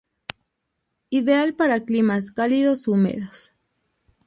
Ideal 1.11 1.53
para 1.53 1.81
climas 1.83 2.31
cálidos 2.31 2.87
húmedos.. 2.87 3.53